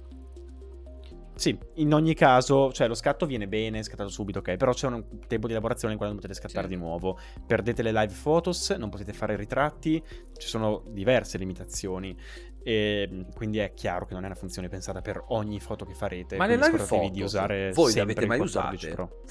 [1.36, 4.88] Sì, in ogni caso, cioè lo scatto viene bene, è scattato subito, ok, però c'è
[4.88, 6.74] un tempo di elaborazione in cui non potete scattare Sì.
[6.74, 7.20] di nuovo.
[7.46, 10.02] Perdete le live photos, non potete fare ritratti,
[10.38, 12.18] ci sono diverse limitazioni.
[12.64, 16.38] E quindi è chiaro che non è una funzione pensata per ogni foto che farete.
[16.38, 18.96] Ma le live photos, di usare voi le sempre avete mai 14 usate?
[18.96, 19.22] Pro.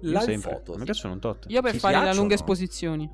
[0.00, 0.50] Live sempre.
[0.52, 0.76] photos.
[0.76, 1.46] Mi piacciono un tot.
[1.48, 3.10] Io per Ti fare le lunghe esposizioni.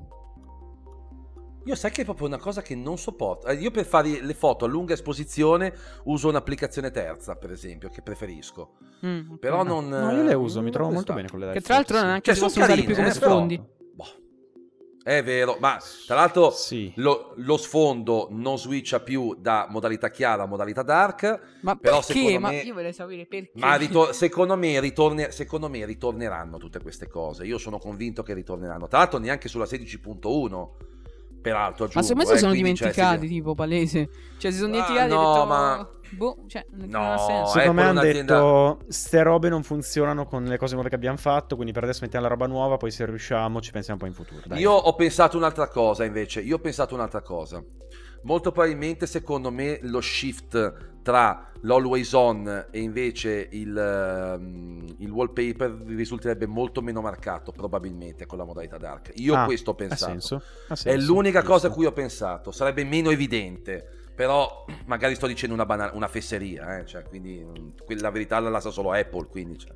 [1.65, 3.47] Io sai che è proprio una cosa che non sopporto.
[3.47, 5.73] Eh, Io per fare le foto a lunga esposizione
[6.03, 8.73] uso un'applicazione terza, per esempio, che preferisco.
[9.05, 9.35] Mm.
[9.35, 9.87] Però non...
[9.87, 12.05] No, io le uso, mi trovo molto bene con le live Che tra l'altro non
[12.07, 13.61] è anche Cioè, sono carine, più come eh, però- sfondi.
[13.93, 14.05] Boh.
[15.03, 16.91] È vero, ma tra l'altro Sì.
[16.95, 22.13] lo, lo sfondo non switcha più da modalità chiara a modalità dark, Ma Però perché?
[22.13, 23.51] secondo Ma me- io vorrei sapere perché.
[23.55, 27.45] ma rito- secondo, me ritorne- secondo me ritorneranno tutte queste cose.
[27.45, 28.87] Io sono convinto che ritorneranno.
[28.87, 30.69] Tra l'altro neanche sulla 16.1,
[31.51, 32.01] peraltro Ma aggiungo.
[32.01, 34.09] secondo me si eh, sono quindi, cioè, dimenticati, se- tipo, palese.
[34.37, 35.45] Cioè, si sono Ah, dimenticati no, detto...
[35.45, 37.59] ma- Boh, cioè, non No, ha senso.
[37.59, 41.55] Secondo me hanno detto ste robe non funzionano con le cose nuove che abbiamo fatto,
[41.55, 44.41] quindi per adesso mettiamo la roba nuova, poi se riusciamo ci pensiamo poi in futuro.
[44.45, 44.59] dai.
[44.59, 47.63] Io ho pensato un'altra cosa invece, io ho pensato un'altra cosa.
[48.25, 55.71] Molto probabilmente secondo me lo shift tra l'always on e invece il, ehm, il wallpaper
[55.85, 59.11] risulterebbe molto meno marcato probabilmente con la modalità dark.
[59.17, 60.11] Io Ah, questo ho ha pensato.
[60.11, 61.53] senso, ha È senso, l'unica giusto.
[61.53, 63.87] cosa a cui ho pensato, sarebbe meno evidente.
[64.15, 68.59] Però magari sto dicendo una, bana- una fesseria, eh, cioè, quindi mm, la verità la
[68.61, 69.73] sa solo Apple, quindi cioè.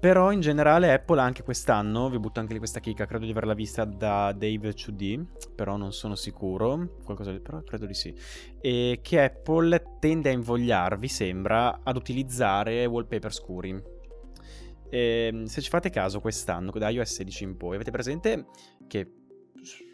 [0.00, 3.52] Però in generale Apple anche quest'anno, vi butto anche lì questa chicca, credo di averla
[3.52, 8.14] vista da Dave 2D, però non sono sicuro, qualcosa di, però credo di sì,
[8.62, 13.82] e che Apple tende a invogliarvi, sembra, ad utilizzare wallpaper scuri.
[14.88, 18.46] E, se ci fate caso quest'anno, da iOS 16 in poi, avete presente
[18.86, 19.12] che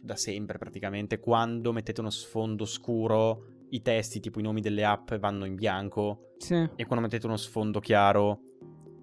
[0.00, 5.12] da sempre praticamente quando mettete uno sfondo scuro i testi tipo i nomi delle app
[5.14, 6.54] vanno in bianco Sì.
[6.54, 8.45] e quando mettete uno sfondo chiaro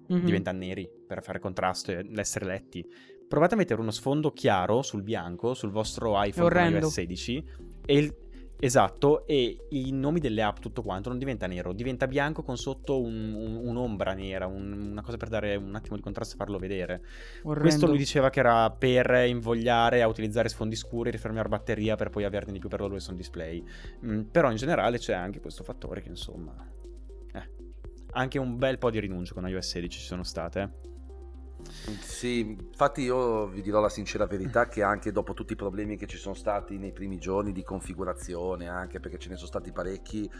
[0.08, 0.24] Mhm.
[0.24, 2.84] diventano neri per fare contrasto e essere letti.
[3.26, 6.48] Provate a mettere uno sfondo chiaro sul bianco sul vostro iPhone
[6.84, 7.44] iOS 16
[7.86, 8.14] e il-
[8.60, 13.00] esatto e i nomi delle app tutto quanto non diventa nero, diventa bianco con sotto
[13.00, 16.58] un- un- un'ombra nera, un- una cosa per dare un attimo di contrasto e farlo
[16.58, 17.02] vedere.
[17.42, 17.60] Orrendo.
[17.60, 22.24] Questo lui diceva che era per invogliare a utilizzare sfondi scuri, risparmiare batteria per poi
[22.24, 23.62] averne di più per l'always on display.
[24.04, 26.54] Mm, però in generale c'è anche questo fattore che insomma...
[28.14, 30.92] anche un bel po' di rinunce con iOS 16 ci sono state.
[32.00, 36.06] Sì, infatti io vi dirò la sincera verità che anche dopo tutti i problemi che
[36.06, 40.30] ci sono stati nei primi giorni di configurazione, anche perché ce ne sono stati parecchi,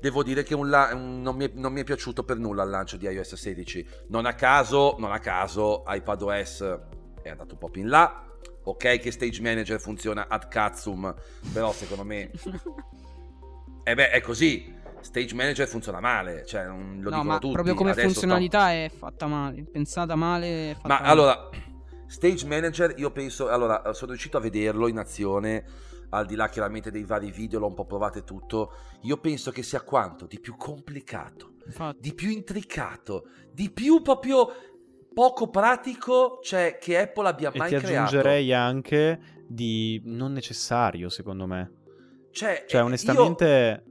[0.00, 2.70] devo dire che un la- non, mi è, non mi è piaciuto per nulla il
[2.70, 3.86] lancio di iOS 16.
[4.08, 6.78] Non a caso, non a caso iPadOS
[7.22, 8.26] è andato un po' più in là.
[8.64, 11.14] Ok che Stage Manager funziona ad cazzum,
[11.52, 12.30] però secondo me...
[13.84, 14.72] Eh beh, è così.
[15.02, 17.52] Stage Manager funziona male, cioè non lo no, dicono ma tutti.
[17.52, 19.64] proprio come Adesso sto- funzionalità è fatta male.
[19.70, 20.70] Pensata male.
[20.70, 21.08] È fatta Ma male.
[21.08, 21.48] allora,
[22.06, 25.64] Stage Manager, io penso, allora, sono riuscito a vederlo in azione,
[26.10, 28.72] al di là chiaramente dei vari video, l'ho un po' provato e tutto.
[29.02, 31.98] Io penso che sia quanto di più complicato, Infatti.
[32.00, 34.48] di più intricato, di più proprio
[35.14, 37.94] poco pratico, cioè che Apple abbia E mai ti creato.
[38.08, 41.72] aggiungerei anche di non necessario, secondo me.
[42.30, 43.82] Cioè, Cioè, onestamente...
[43.86, 43.90] io-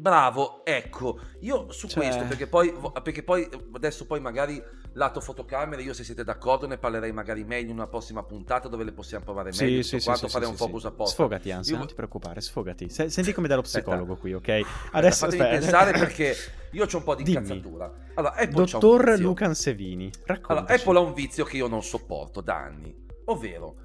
[0.00, 4.62] Bravo, ecco, io su Cioè- questo, perché poi, perché poi adesso poi magari
[4.94, 8.82] lato fotocamere, io se siete d'accordo ne parlerei magari meglio in una prossima puntata dove
[8.84, 11.12] le possiamo provare meglio, Sì, sì, sì, quanto sì, fare sì, un focus apposta.
[11.14, 12.88] Sfogati, Ansia, Io- non ti preoccupare, sfogati.
[12.88, 13.84] Se- senti come dallo Aspetta.
[13.90, 14.48] psicologo qui, ok?
[14.48, 15.60] Adesso Adesso fatemi aspetta.
[15.60, 16.34] pensare perché
[16.72, 17.36] io ho un po' di Dimmi.
[17.36, 17.92] incazzatura.
[18.14, 19.22] Allora, Apple Dottor vizio.
[19.26, 20.80] Lucan Sevini, Allora, raccontaci.
[20.80, 23.76] Apple ha un vizio che io non sopporto da anni, ovvero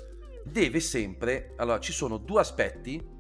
[0.46, 3.14] deve sempre, allora ci sono due aspetti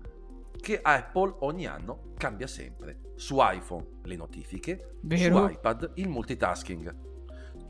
[0.59, 2.99] che Apple ogni anno cambia sempre.
[3.15, 5.47] Su iPhone le notifiche, Vero.
[5.47, 6.95] su iPad il multitasking.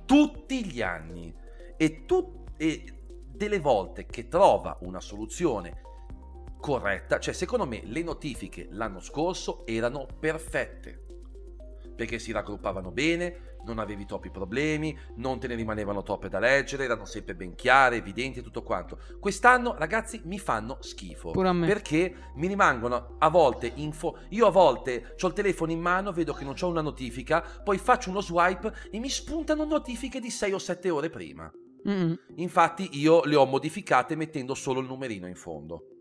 [0.06, 1.34] Tutti gli anni
[1.78, 2.84] e, tu- e
[3.28, 5.82] delle volte che trova una soluzione
[6.60, 11.04] corretta, cioè secondo me le notifiche l'anno scorso erano perfette
[11.96, 16.86] perché si raggruppavano bene, non avevi troppi problemi, non te ne rimanevano troppe da leggere,
[16.86, 19.00] erano sempre ben chiare, evidenti e tutto quanto.
[19.20, 21.32] Quest'anno, ragazzi, mi fanno schifo.
[21.66, 24.20] Perché mi rimangono a volte info.
[24.30, 27.78] Io a volte ho il telefono in mano, vedo che non c'ho una notifica, poi
[27.78, 31.52] faccio uno swipe e mi spuntano notifiche di 6 o 7 ore prima.
[31.88, 32.14] Mm.
[32.36, 35.95] Infatti, io le ho modificate mettendo solo il numerino in fondo.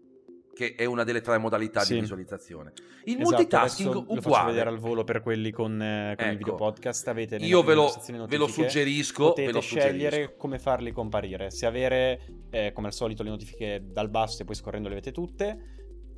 [0.55, 1.95] Che è una delle tre modalità Sì.
[1.95, 2.73] di visualizzazione.
[3.05, 4.51] Il Esatto, multitasking adesso Lo faccio uguale.
[4.53, 6.39] vedere al volo per quelli con, eh, con i Ecco.
[6.39, 7.09] video podcast.
[7.09, 7.93] Avete Io ve lo,
[8.29, 9.29] ve lo suggerisco.
[9.31, 10.37] Potete ve lo scegliere suggerisco.
[10.37, 11.51] come farli comparire.
[11.51, 15.13] Se avere, eh, come al solito, le notifiche dal basso e poi scorrendo le avete
[15.13, 15.59] tutte.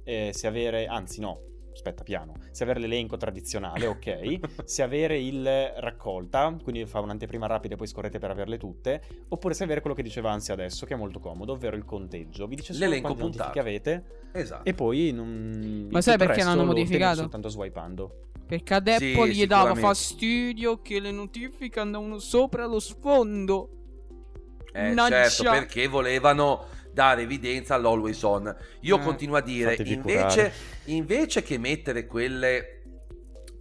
[0.08, 1.40] eh, se avere, anzi no,
[1.76, 2.34] aspetta piano.
[2.50, 4.64] Se avere l'elenco tradizionale, ok.
[4.64, 5.44] se avere il
[5.76, 9.02] raccolta, quindi fa un'anteprima rapida e poi scorrete per averle tutte.
[9.28, 12.46] Oppure se avere quello che diceva Anzi adesso, che è molto comodo, ovvero il conteggio.
[12.46, 14.64] Vi dice solo L'elenco quante notifiche avete Esatto.
[14.64, 15.88] e poi non...
[15.90, 17.20] Ma sai perché l'hanno modificato?
[17.20, 18.20] soltanto swipando.
[18.46, 23.70] Perché ad Sì, Apple gli dava fastidio che le notifiche andavano sopra lo sfondo.
[24.72, 28.56] Eh, certo, perché volevano dare evidenza all'always on.
[28.80, 30.50] Io Eh, continuo a dire, invece,
[30.84, 32.80] invece che mettere quelle,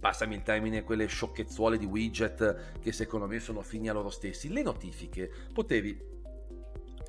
[0.00, 4.50] passami il termine, quelle sciocchezzuole di widget che secondo me sono fini a loro stessi,
[4.50, 6.14] le notifiche potevi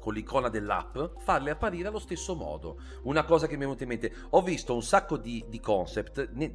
[0.02, 2.78] con l'icona dell'app farle apparire allo stesso modo.
[3.04, 6.30] Una cosa che mi è venuta in mente, ho visto un sacco di, di concept
[6.34, 6.54] ne-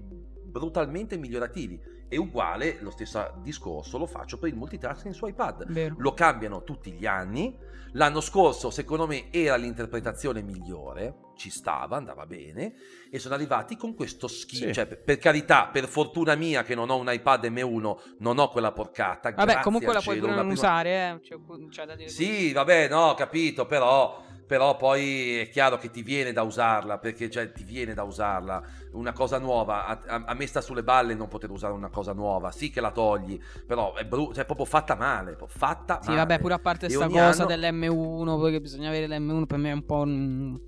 [0.52, 1.80] brutalmente migliorativi.
[2.08, 5.94] E uguale, lo stesso discorso lo faccio per il multitasking su iPad Vero.
[5.96, 7.56] lo cambiano tutti gli anni.
[7.94, 12.74] L'anno scorso, secondo me, era l'interpretazione migliore, ci stava, andava bene,
[13.10, 14.66] e sono arrivati con questo schifo.
[14.66, 14.72] Sì.
[14.72, 18.72] Cioè, per, carità, per fortuna mia che non ho un iPad M1, non ho quella
[18.72, 19.30] porcata.
[19.32, 21.20] Vabbè, comunque la puoi pure non prima- usare, eh.
[21.22, 21.38] Cioè,
[21.68, 26.02] c'è da dire Sì, vabbè, no, ho capito, però, però poi è chiaro che ti
[26.02, 28.62] viene da usarla, perché cioè, ti viene da usarla.
[28.92, 32.12] Una cosa nuova, a, a- a me sta sulle balle non poter usare una cosa
[32.12, 32.50] nuova.
[32.50, 36.18] Sì che la togli, però è, bru- cioè, è proprio fatta male, fatta Sì, male.
[36.20, 39.70] vabbè, pure a parte sta ogni cosa anno- dell'M1, perché bisogna avere l'M1 per me
[39.70, 40.60] è un po' un-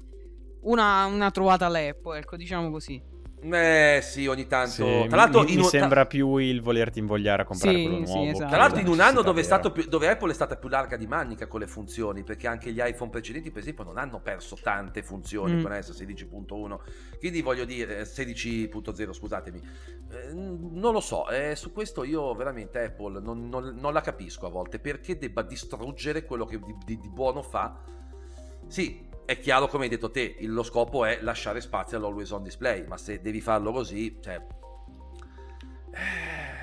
[0.62, 3.02] una, una trovata leppo, ecco, diciamo così.
[3.46, 4.70] Eh sì, ogni tanto.
[4.70, 7.82] Sì, tra l'altro, mi, in mi un- sembra più il volerti invogliare a comprare Sì,
[7.82, 8.30] quello sì, nuovo.
[8.30, 8.48] esatto.
[8.48, 9.44] Tra l'altro, in un anno dove, è vera.
[9.44, 12.72] stato più- dove Apple è stata più larga di manica con le funzioni, perché anche
[12.72, 15.62] gli iPhone precedenti, per esempio, non hanno perso tante funzioni Mm.
[15.62, 16.80] con iOS 16.1.
[17.18, 19.60] Quindi voglio dire, eh, 16.0, scusatemi.
[20.10, 24.46] Eh, non lo so, eh, su questo io veramente Apple non, non- non la capisco
[24.46, 27.78] a volte, perché debba distruggere quello che di, di- di buono fa.
[28.68, 32.86] Sì, è chiaro come hai detto te, lo scopo è lasciare spazio all'always on display,
[32.86, 34.40] ma se devi farlo così, cioè...
[35.90, 36.54] eh,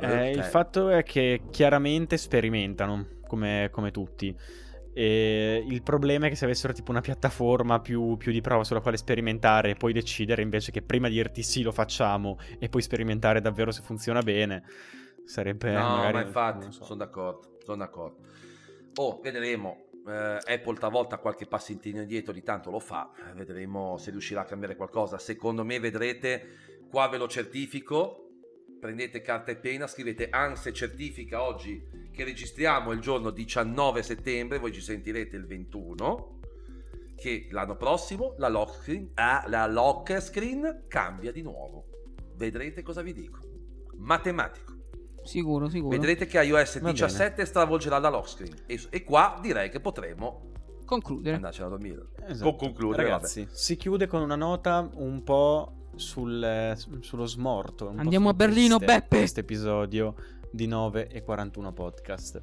[0.00, 4.34] Eh, il cioè, fatto è che chiaramente sperimentano, come, come tutti.
[4.92, 8.80] E il problema è che se avessero tipo una piattaforma più, più di prova sulla
[8.80, 12.82] quale sperimentare e poi decidere invece che prima di dirti sì lo facciamo e poi
[12.82, 14.64] sperimentare davvero se funziona bene,
[15.24, 16.12] sarebbe no, magari...
[16.14, 16.84] ma infatti, so.
[16.84, 18.16] sono d'accordo, sono d'accordo.
[18.96, 19.89] Oh, vedremo.
[20.06, 24.44] Eh, Apple talvolta qualche passintino indietro di tanto lo fa, Eh, vedremo se riuscirà a
[24.44, 25.18] cambiare qualcosa.
[25.18, 28.28] Secondo me vedrete, qua ve lo certifico,
[28.80, 34.72] prendete carta e penna, scrivete ANSE certifica oggi che registriamo il giorno 19 settembre, voi
[34.72, 36.38] ci sentirete il 21,
[37.16, 41.86] che l'anno prossimo la lock screen, ah, la lock screen cambia di nuovo.
[42.34, 43.38] Vedrete cosa vi dico.
[43.96, 44.79] Matematico.
[45.22, 45.96] Sicuro, sicuro.
[45.96, 50.48] Vedrete che iOS Va 17 stravolgerà la lock screen e, e qua direi che potremo
[50.84, 51.36] Concludere.
[51.36, 52.08] andarcene a dormire.
[52.26, 52.50] Esatto.
[52.50, 57.92] Con concludere, Ragazzi, si chiude con una nota un po' sul, eh, sullo smorto.
[57.94, 59.16] Andiamo a Berlino, triste Beppe!
[59.18, 60.14] Questo episodio
[60.50, 62.42] di 9 e 41 podcast.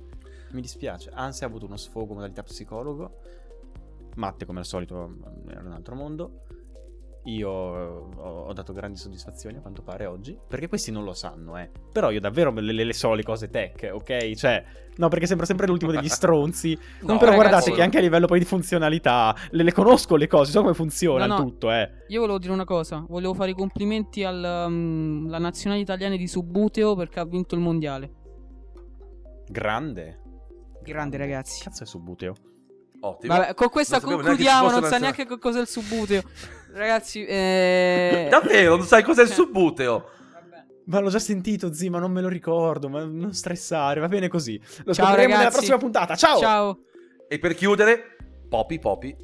[0.51, 3.19] Mi dispiace, Ansia ha avuto uno sfogo modalità psicologo.
[4.15, 5.17] Matte, come al solito,
[5.49, 6.43] era un altro mondo.
[7.27, 11.57] Io ho, ho dato grandi soddisfazioni a quanto pare oggi, perché questi non lo sanno,
[11.57, 11.69] eh.
[11.91, 14.33] Però io davvero le, le, le so le cose tech, ok?
[14.33, 14.63] Cioè,
[14.95, 16.77] no, perché sembra sempre l'ultimo degli stronzi.
[17.01, 20.27] No, però ragazzi- guardate che anche a livello poi di funzionalità, le, le conosco le
[20.27, 21.45] cose, so come funziona No, il no.
[21.49, 21.89] tutto, eh.
[22.07, 26.27] Io volevo dire una cosa, volevo fare i complimenti alla mm, la nazionale italiana di
[26.27, 28.11] Subuteo perché ha vinto il mondiale.
[29.49, 30.21] Grande.
[30.81, 31.63] Grande, ragazzi.
[31.63, 32.35] Cazzo è Subuteo?
[33.07, 33.33] Ottimo.
[33.37, 36.21] Vabbè, con questa Non concludiamo, non sa neanche che cos'è il Subuteo.
[36.73, 38.27] Ragazzi, eh...
[38.29, 40.09] Davvero, non sai cos'è il Cioè- subbuteo?
[40.85, 42.87] Ma l'ho già sentito, zi, ma non me lo ricordo.
[42.87, 44.57] Ma non stressare, va bene così.
[44.83, 45.55] Lo Ciao, scopriremo nella ragazzi.
[45.57, 46.15] prossima puntata.
[46.15, 46.39] Ciao!
[46.39, 46.79] Ciao.
[47.27, 48.15] E per chiudere,
[48.47, 49.15] Poppy Poppy